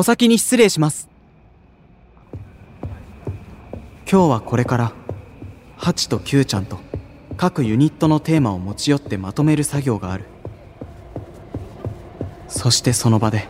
[0.00, 1.10] お先に失礼します。
[4.10, 4.94] 今日はこれから、
[5.76, 6.78] ハチとキューちゃんと
[7.36, 10.24] 各ユニットのテーマを持ち寄ってまとめる作業がある。
[12.48, 13.46] そしてその場で、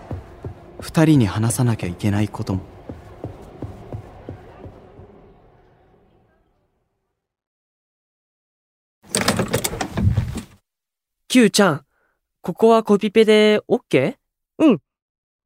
[0.81, 2.63] 二人に話さなきゃいけないことも。
[11.29, 11.85] Q ちゃん、
[12.41, 14.17] ここはコピペで OK?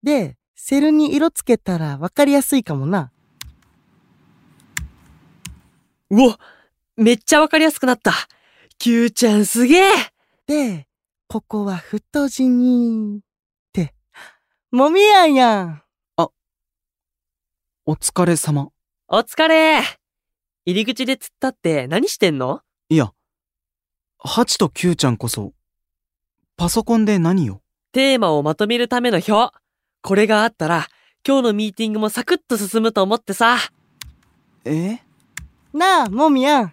[0.02, 3.10] で、セルに色つけたらわかりやすいかもな。
[6.10, 6.36] うお
[6.96, 8.12] めっちゃわかりやすくなった。
[8.78, 9.90] Q ちゃんすげえ
[10.46, 10.86] で、
[11.28, 13.20] ここは太字に、っ
[13.72, 13.94] て、
[14.70, 15.82] もみやんやん。
[17.86, 18.70] お疲れ様。
[19.08, 19.82] お疲れ
[20.64, 22.62] 入り口で釣ったって何してんの？
[22.88, 23.12] いや、
[24.18, 25.52] ハチとキューちゃんこそ、
[26.56, 27.60] パソコンで何を
[27.92, 29.52] テーマをまとめるための表。
[30.04, 30.86] これがあったら、
[31.26, 33.56] 今日のミーティングもサクッと進むと思ってさ。
[34.66, 34.98] え？
[35.72, 36.72] なあ、もみやん。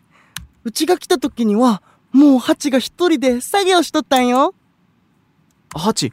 [0.65, 4.53] うちが来た時には、もうハチが一人で作業しとったんよ。
[5.73, 6.11] ハチ、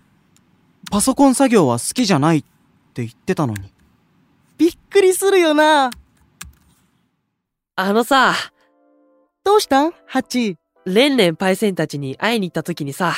[0.92, 2.42] パソコン作業は好きじゃないっ
[2.94, 3.74] て言ってたのに。
[4.56, 5.90] びっくりするよな。
[7.74, 8.32] あのさ、
[9.42, 9.92] どうしたん？
[10.06, 10.56] ハチ。
[10.84, 13.12] レンレンパイセンたちに会いに行った時にさ、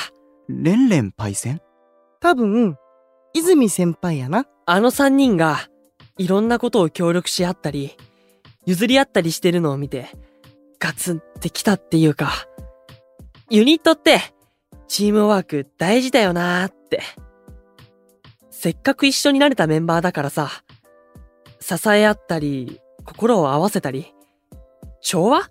[0.49, 1.61] レンレンパイセン？
[2.19, 2.75] 多分、
[3.33, 4.45] 泉先輩やな。
[4.65, 5.69] あの三人が、
[6.17, 7.95] いろんなことを協力し合ったり、
[8.65, 10.09] 譲り合ったりしてるのを見て、
[10.79, 12.31] ガツンってきたっていうか、
[13.49, 14.19] ユニットって、
[14.87, 17.01] チームワーク大事だよなーって。
[18.49, 20.49] せっかく一緒になれたメンバーだからさ、
[21.59, 24.13] 支え合ったり、心を合わせたり、
[25.01, 25.49] 調和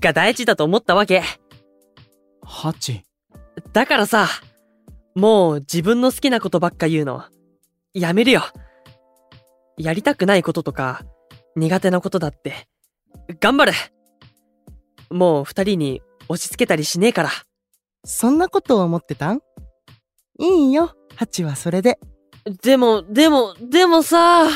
[0.00, 1.22] が大事だと思ったわけ。
[2.42, 3.02] ハチ、
[3.72, 4.28] だからさ、
[5.14, 7.24] もう自分の好きなことばっか言うの、
[7.92, 8.42] やめるよ。
[9.76, 11.02] やりたくないこととか、
[11.56, 12.68] 苦手なことだって、
[13.40, 13.72] 頑張る
[15.10, 17.30] もう二人に押し付けたりしねえから。
[18.04, 19.40] そんなことを思ってたん？
[20.38, 21.98] いいよ、ハチはそれで。
[22.62, 24.48] でも、でも、でもさ、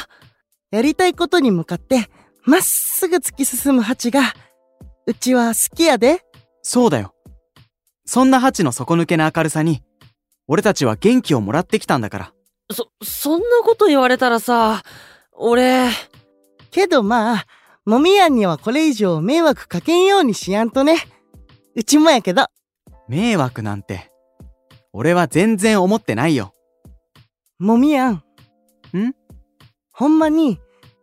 [0.70, 2.10] やりたいことに向かって、
[2.42, 4.34] まっすぐ突き進むハチが、
[5.06, 6.22] うちは好きやで。
[6.62, 7.14] そうだよ。
[8.04, 9.82] そんなハチの底抜けな明るさに、
[10.48, 12.32] 俺たちは元気をもらってきたんだから。
[12.72, 14.82] そ、そんなこと言われたらさ、
[15.32, 15.88] 俺、
[16.70, 17.46] けどまあ、
[17.84, 20.96] もみやんにはこれ以上迷惑かけんようにしやんとね。
[21.76, 22.46] うちもやけど。
[23.08, 24.10] 迷惑なんて、
[24.92, 26.52] 俺は全然思ってないよ。
[27.58, 28.14] もみやん。
[28.14, 28.22] ん？
[29.92, 30.58] ほんまに、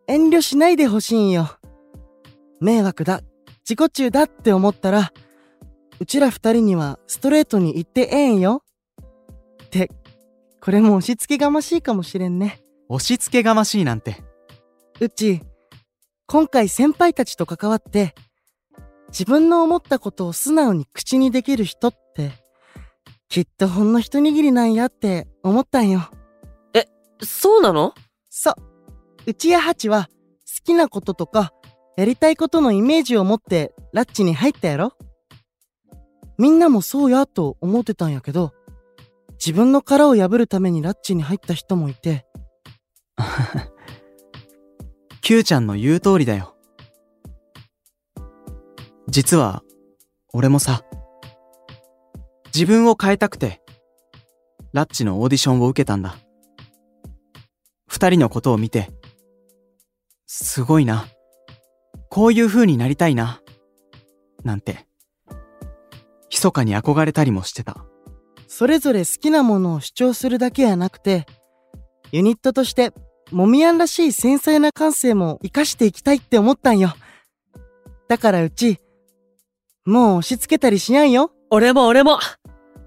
[0.08, 1.50] 遠慮しないでほしいんよ。
[2.62, 3.22] 迷惑だ、
[3.68, 5.12] 自己中だって思ったら、
[6.00, 8.64] うちら二人にはストレートに言ってええんよ。
[9.84, 9.91] って、
[10.62, 12.62] これも押し付けがましいかもしれんね。
[12.88, 14.24] 押し付けがましいなんて。
[15.02, 15.41] うち、
[16.28, 18.16] 今回先輩たちと関わって、
[19.09, 22.31] 自分の思ったことを素直に口にできる人って、
[23.28, 26.09] きっとほんの一握りなんやって思ったんよ。
[27.22, 27.94] そうなの？
[28.30, 28.56] そう。
[29.28, 30.09] うちやハチは
[30.46, 31.53] 好きなこととか
[31.96, 34.94] やりたいことのイメージを持ってラッチに入ったやろ
[36.38, 38.52] みんなもそうやと思ってたんやけど、
[39.38, 42.25] 自分の殻を破るためにラッチに入った人もいて、
[45.22, 46.56] キューちゃんの言う通りだよ。
[49.07, 49.63] 実は、
[50.34, 50.84] 俺もさ、
[52.53, 53.62] 自分を変えたくて、
[54.73, 56.17] ラッチのオーディションを受けたんだ。
[57.88, 58.90] 二人のことを見て、
[60.25, 61.06] すごいな。
[62.09, 63.41] こういう風になりたいな。
[64.44, 64.88] なんて、
[66.29, 67.85] 密かに憧れたりもしてた。
[68.58, 71.26] それぞれ好きなものを主張するだけやなくて、
[72.14, 72.94] ユニットとして、
[73.30, 76.94] モミヤンらしい繊細な感性も活かしていきたいって思ったんよ。
[78.08, 78.80] だからうち、
[79.86, 81.34] もう押し付けたりしやんよ。
[81.50, 82.18] 俺も俺も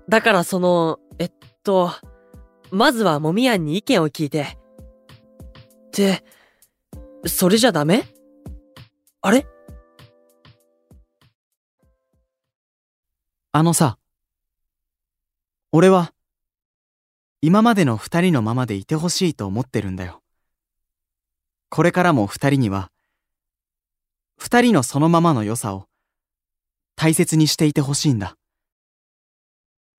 [0.08, 1.90] だからその、えっと、
[2.70, 4.56] まずはもみやんに意見を聞いて。
[5.88, 6.24] って、
[7.26, 8.04] それじゃダメ？
[9.20, 9.46] あれ？
[13.52, 13.97] あのさ、
[15.70, 16.14] 俺は、
[17.40, 20.22] 今までの二人のままでいてほしいと思ってるんだよ。
[21.68, 22.90] これからも二人には、
[24.38, 25.86] 二人のそのままの良さを
[26.96, 28.36] 大切にしていてほしいんだ。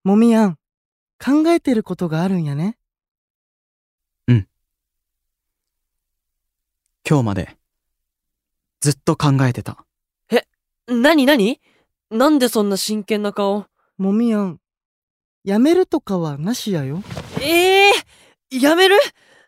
[0.03, 0.55] もみやん、
[1.23, 2.77] 考えてることがあるんやね。
[7.07, 7.57] 今日まで、
[8.81, 9.83] ずっと考えてた。
[10.87, 11.59] なになに
[12.11, 13.65] なんでそんな真剣な顔？
[13.97, 14.59] もみやん、
[15.43, 17.01] やめるとかはなしやよ。
[17.41, 18.97] ええー、やめる？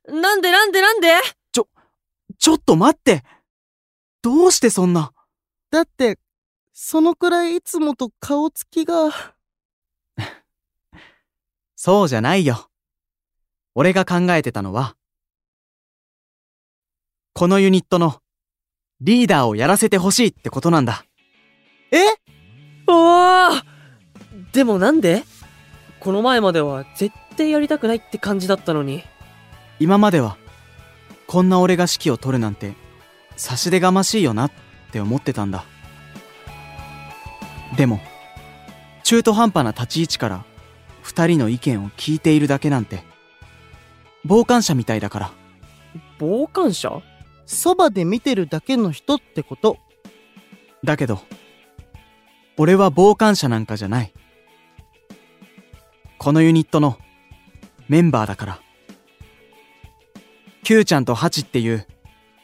[0.07, 1.09] なんでなんでなんで？
[2.39, 3.23] ちょっと待って
[4.23, 5.13] どうしてそんな？
[5.69, 6.17] だって、
[6.73, 9.11] そのくらいいつもと顔つきが。
[11.75, 12.69] そうじゃないよ。
[13.75, 14.95] 俺が考えてたのは、
[17.33, 18.21] このユニットの
[19.01, 21.05] リーダーをやらせてほしいってことなんだ。
[21.91, 21.99] え？
[22.87, 23.63] おー
[24.51, 25.23] でもなんで？
[26.01, 29.03] この前までは絶対やりたくないって感じだったのに。
[29.79, 30.35] 今までは、
[31.27, 32.73] こんな俺が指揮を取るなんて、
[33.37, 34.51] 差し出がましいよなっ
[34.91, 35.63] て思ってたんだ。
[37.77, 38.01] でも、
[39.03, 40.43] 中途半端な立ち位置から、
[41.03, 43.03] 二人の意見を聞いているだけなんて、
[44.27, 45.31] 傍観者みたいだから。
[46.19, 47.01] 傍観者？
[47.45, 49.77] そばで見てるだけの人ってこと。
[50.83, 51.21] だけど、
[52.57, 54.13] 俺は傍観者なんかじゃない。
[56.23, 56.99] このユニットの
[57.89, 58.59] メンバーだから。
[60.61, 61.87] Q ちゃんとハチっていう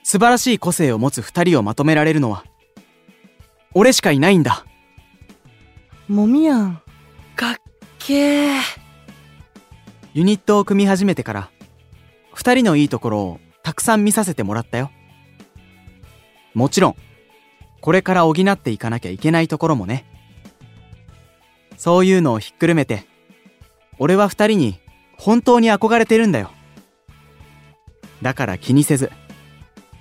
[0.01, 2.43] 素晴らしい個性を持つ二人をまとめられるのは、
[3.75, 4.65] 俺しかいないんだ。
[6.07, 6.81] もみやん。
[7.35, 7.55] かっ
[7.99, 8.59] けー。
[10.15, 11.51] ユニットを組み始めてから、
[12.33, 14.89] 二人のいいところをたくさん見させてもらったよ。
[16.55, 16.95] もちろん、
[17.81, 20.03] これから補っていかなきゃいけないところもね。
[21.77, 23.05] そういうのをひっくるめて、
[23.99, 24.79] 俺は二人に
[25.17, 26.51] 本当に憧れてるんだよ。
[28.21, 29.11] だから気にせず、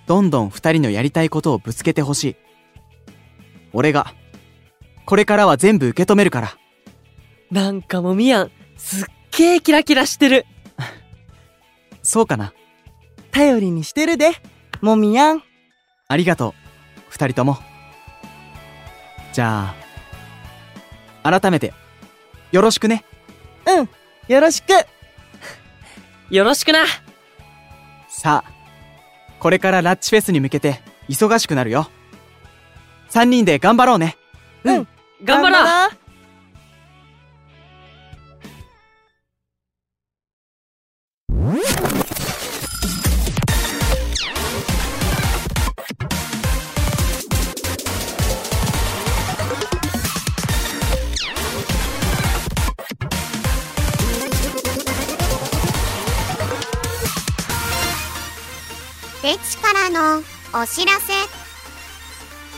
[0.06, 2.36] どんどん二人のやりたいことをぶつけてほしい。
[3.72, 4.14] 俺が、
[5.04, 6.56] これからは全部受け止めるから。
[7.50, 10.46] なんかもみやん、すっげーキラキラしてる。
[12.02, 12.52] そうかな
[13.32, 14.32] 頼りにしてるで。
[14.80, 15.42] もみやん。
[16.08, 16.54] ありがとう、
[17.08, 17.58] 二人とも。
[19.32, 19.74] じゃ
[21.22, 21.74] あ、改めて、
[22.52, 23.04] よろしくね。
[23.66, 23.88] うん。
[24.28, 24.72] よろしく。
[26.30, 26.84] よろしくな。
[28.08, 28.52] さあ、
[29.38, 31.88] これからラッチフェスに向けて忙しくなるよ。
[33.08, 34.16] 三人で頑張ろうね。
[34.64, 34.88] うん。
[35.22, 35.95] 頑張ろう
[59.26, 60.18] ろうペチからの
[60.54, 61.12] お知らせ。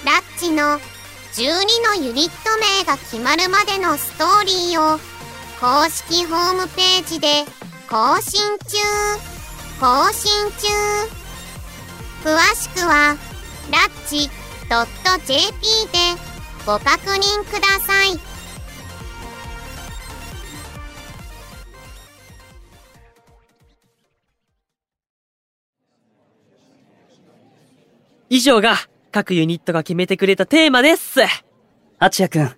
[0.05, 0.79] ラッチの
[1.33, 4.99] 12のユニット名が決まるまでのストーリーを
[5.61, 7.45] 公式ホームページで
[7.89, 8.77] 更新中。
[9.81, 10.69] 更新中。
[12.25, 13.17] 詳しくは
[13.71, 14.31] ラッチ
[14.69, 15.53] .jp
[15.93, 15.99] で
[16.67, 18.28] ご確認ください。
[28.31, 28.77] 以上が
[29.11, 31.21] 各ユニットが決めてくれたテーマです。
[31.99, 32.51] あちやくん、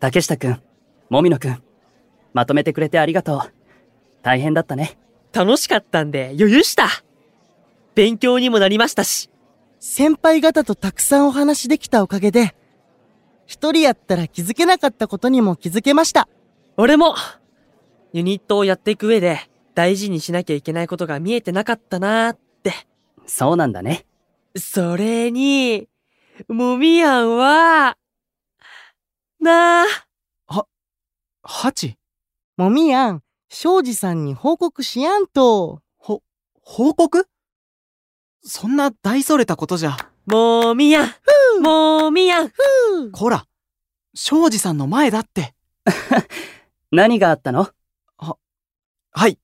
[0.00, 0.62] 竹下くん、
[1.08, 1.62] もみのくん、
[2.32, 3.52] まとめてくれてありがとう。
[4.22, 4.98] 大変だったね。
[5.32, 6.88] 楽しかったんで余裕した。
[7.94, 9.30] 勉強にもなりましたし。
[9.80, 12.54] 先輩方とたくさんお話できたおかげで、
[13.46, 16.28] 一人やったら気づけなかったことにも気づけました。
[16.76, 17.14] 俺も、
[18.12, 19.40] ユニットをやっていく上で
[19.74, 22.72] 大事にしなきゃいけないことが見えてなかったなーって。
[23.26, 24.06] そうなんだね。
[24.56, 25.88] それに、
[26.48, 27.96] もみやんは、
[29.40, 29.84] な
[30.46, 30.66] あ、
[31.42, 31.98] ハチ？
[32.56, 35.82] もみやん、庄司さんに報告しやんと。
[35.96, 36.22] ほ、
[36.62, 37.28] 報告？
[38.42, 39.96] そんな大それたことじゃ。
[40.26, 42.52] もみやん、もみやん。
[43.12, 43.46] こら、
[44.14, 45.54] 庄司さんの前だって。
[46.92, 47.70] 何があったの？
[49.16, 49.38] はい。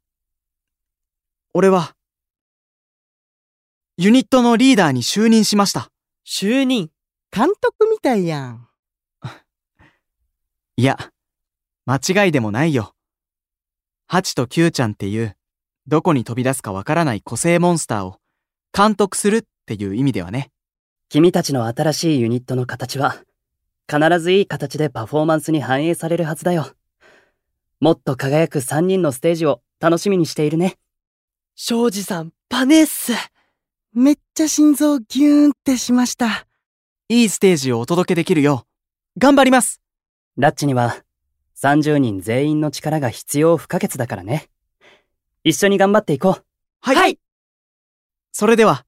[1.52, 1.96] 俺は、
[4.02, 5.90] ユニットのリーダーに就任しました。
[6.26, 6.88] 就任。
[7.30, 8.66] 監督みたいやん。
[10.78, 11.12] いや、
[11.84, 12.94] 間違いでもないよ。
[14.06, 15.36] ハチとキューちゃんっていう、
[15.86, 18.16] どこに飛び出すかわからない個性モンスターを
[18.74, 20.50] 監督するっていう意味ではね。
[21.10, 23.22] 君たちの新しいユニットの形は、
[23.86, 26.74] 必ずいい形でパフォーマンスに反映されるはずだよ。
[27.80, 30.78] もっと輝く3人のステージを楽しみにしているね。
[31.54, 33.12] 庄司さん、パネっす。
[33.92, 36.46] めっちゃ心臓ギューンってしました。
[37.08, 38.64] いいステージをお届けできるよ
[39.16, 39.80] う、頑張ります
[40.36, 40.96] ラッチには、
[41.60, 44.48] 30人全員の力が必要不可欠だからね。
[45.42, 46.44] 一緒に頑張っていこう。
[46.80, 47.18] はい、はい
[48.30, 48.86] それでは、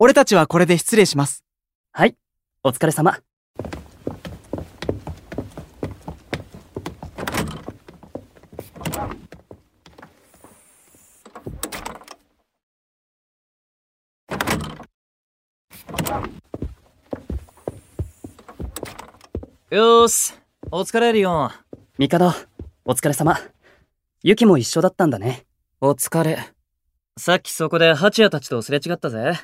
[0.00, 1.44] 俺たちはこれで失礼します。
[1.92, 2.16] はい、
[2.64, 3.20] お疲れ様。
[19.76, 20.32] よーし、
[20.70, 21.50] お疲れリオン。
[21.98, 22.32] 帝、
[22.86, 23.36] お疲れ様。
[24.22, 25.44] ユキも一緒だったんだね。
[25.82, 26.38] お疲れ。
[27.18, 29.34] さっきそこでハチヤたちとすれ違ったぜ。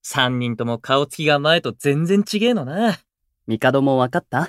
[0.00, 2.96] 三人とも顔つきが前と全然違えのな。
[3.46, 4.48] 帝も分かった？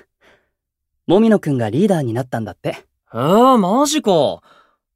[1.07, 2.86] もみのくんがリーダーになったんだって。
[3.10, 4.12] ああ、マジか。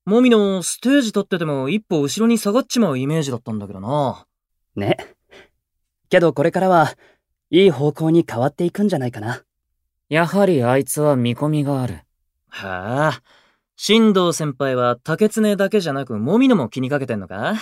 [0.05, 4.25] もみのステージ立ってても一歩後ろに下がっちまうイメージだったんだけどな。
[4.77, 4.95] ね。
[6.07, 6.93] けどこれからは、
[7.49, 9.43] いい方向に変わっていくんじゃないかな。
[10.11, 12.01] やはりあいつは見込みがある。
[12.49, 13.21] はあ。
[13.77, 17.53] 新藤先輩は竹常だけじゃなくもみのも気にかけてんのか？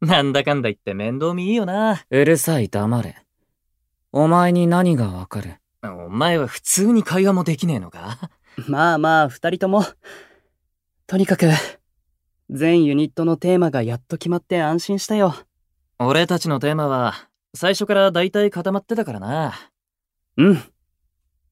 [0.00, 2.02] なんだかんだ言って面倒見いいよな。
[2.10, 3.24] うるさい黙れ。
[4.10, 5.60] お前に何がわかる？
[5.84, 8.30] お前は普通に会話もできねえのか？
[8.66, 9.84] まあまあ、二人とも。
[11.06, 11.46] とにかく、
[12.50, 15.36] 全ユニットのテーマがやっと決まって安心したよ。
[16.00, 17.14] 俺たちのテーマは
[17.54, 19.54] 最初から大体固まってたからな。
[20.36, 20.62] うん。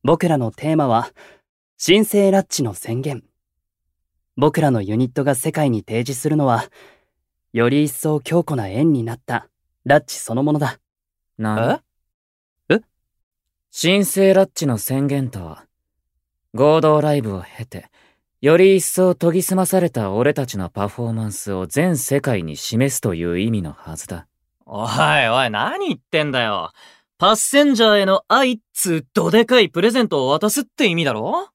[0.07, 1.09] 僕らのテーマは、
[1.83, 3.25] 神聖ラッチの宣言。
[4.37, 6.67] 僕らのユニットが世界に提示するのは、
[7.55, 9.49] より一層強固な縁になった
[9.87, 10.79] ラッチそのものだ。
[11.39, 11.81] な
[12.69, 12.83] え？
[13.73, 15.65] 神聖ラッチの宣言とは、
[16.53, 17.87] 合同ライブを経て、
[18.43, 24.27] より一層研ぎ澄まされた俺たちのパフォーマンスを全世界に示すという意味のはずだ。
[24.67, 26.73] おいおい、何言ってんだよ。
[27.19, 31.49] パッセンジャーへの愛っつうどでかいプレゼントを渡すって意味だろ？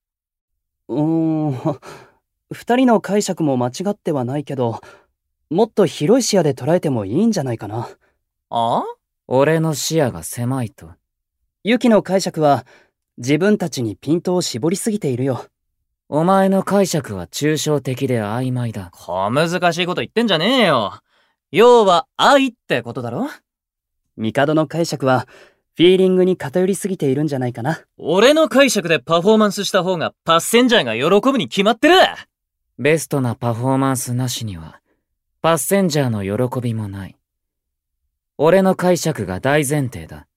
[0.87, 1.01] うー
[1.49, 1.51] ん、
[2.51, 4.79] 二人の解釈も間違ってはないけど、
[5.49, 7.89] もっと広い視野で捉えてもいいんじゃないかな。
[8.49, 8.83] あ
[9.27, 10.91] 俺の視野が狭いと。
[11.63, 12.65] ユキの解釈は、
[13.17, 15.45] 自分たちにピントを絞りすぎているよ。
[16.07, 18.89] お前の解釈は抽象的で曖昧だ。
[18.93, 20.93] 小難しいこと言ってんじゃねえよ。
[21.51, 23.27] 要は愛ってことだろ？
[24.19, 25.27] 帝の解釈は、
[25.75, 27.85] フィーリングに偏りすぎているんじゃないかな。
[27.97, 31.95] 俺の解釈でパフォーマンスした方がパッセンジャーが喜ぶに決まってる
[32.77, 34.81] ベストなパフォーマンスなしには、
[35.41, 37.15] パッセンジャーの喜びもない。
[38.37, 40.27] 俺の解釈が大前提だ。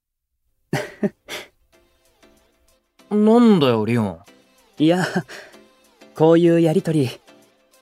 [3.10, 4.20] なんだよ、リオン。
[4.78, 5.04] いや、
[6.14, 7.10] こういうやりとり、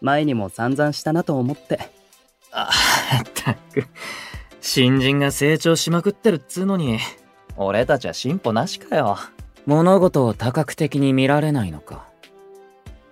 [0.00, 1.90] 前にも散々したなと思って。
[2.52, 2.71] あ、
[3.23, 3.87] ったく。
[4.61, 6.99] 新人が成長しまくってるっつうのに、
[7.57, 9.19] 俺たちは進歩なしかよ。
[9.67, 12.07] 物事を多角的に見られないのか。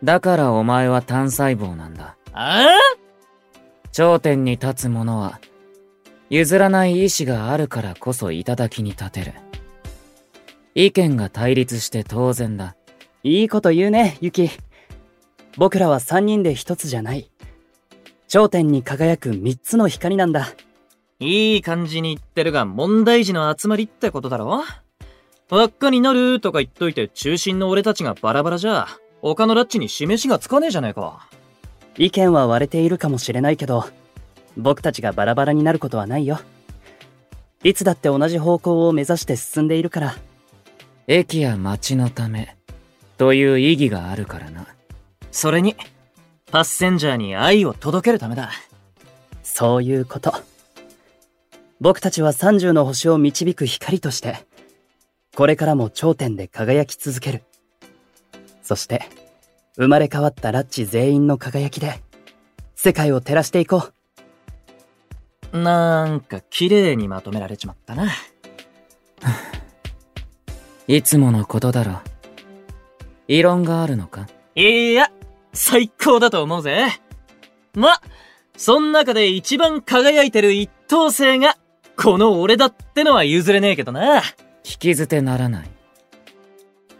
[0.02, 2.17] だからお前は単細胞なんだ。
[2.33, 2.69] あ
[3.93, 5.40] 頂点に立つ者は、
[6.31, 9.33] 譲らない意志があるからこそ頂に立てる。
[10.75, 12.76] 意見が対立して当然だ。
[13.25, 14.50] いいこと言うね、ユキ。
[15.57, 17.31] 僕らは三人で一つじゃない。
[18.28, 20.49] 頂点に輝く三つの光なんだ。
[21.21, 24.63] いい感じに言ってるが問題児の集まりってことだろ？
[25.51, 28.87] 輪っかになるとか言っといて中心の俺たちがバラバラじゃ、
[29.21, 31.29] 他のラッチに示しがつかねえじゃねえか。
[31.97, 33.85] 意見は割れているかもしれないけど、
[34.57, 36.39] 僕たちがバラバラになることはないよ。
[37.65, 40.17] いつだって同じ方向を目指して進んでいるから。
[41.09, 42.57] 駅や街のため、
[43.17, 44.67] という意義があるからな。
[45.33, 45.75] それに、
[46.53, 48.53] パッセンジャーに愛を届けるためだ。
[49.43, 50.33] そういうこと。
[51.81, 54.47] 僕たちは30の星を導く光として、
[55.37, 57.45] これからも頂点で輝き続ける。
[58.63, 59.03] そして、
[59.77, 62.03] 生まれ変わったラッチ全員の輝きで、
[62.75, 63.91] 世界を照らしていこ
[65.53, 65.59] う。
[65.59, 68.11] なんか綺麗にまとめられちまったな。
[70.89, 72.01] いつものことだろ。
[73.29, 74.27] 異論があるのか？
[74.55, 75.13] いや、
[75.53, 77.01] 最高だと思うぜ。
[77.75, 78.01] ま、
[78.57, 81.57] そん中で一番輝いてる一等星が、
[82.00, 84.23] この俺だってのは譲れねえけどな。
[84.62, 85.71] 聞き捨てならない。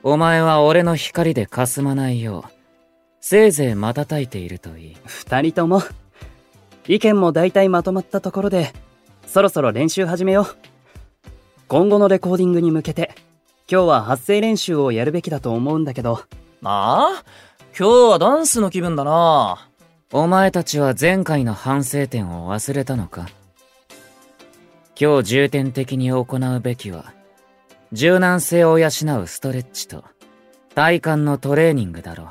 [0.02, 2.52] お前は俺の光で霞まないよう、
[3.21, 4.97] せいぜい瞬いているといい。
[5.07, 5.83] 二人とも、
[6.88, 8.73] 意見も大体まとまったところで、
[9.26, 10.47] そろそろ練習始めよう。
[11.69, 13.14] 今後のレコーディングに向けて、
[13.71, 16.23] 今日は発声練習をやるべきだと思うんだけど。
[16.64, 17.25] ああ
[17.78, 19.69] 今日はダンスの気分だな。
[20.12, 23.28] お前たちは前回の反省点を忘れたのか？
[25.00, 27.14] 今日重点的に行うべきは、
[27.93, 28.90] 柔軟性を養う
[29.28, 30.02] ストレッチと、
[30.75, 32.28] 体幹のトレーニングだろう。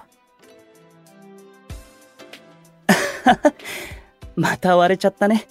[4.42, 5.48] また割れちゃったね。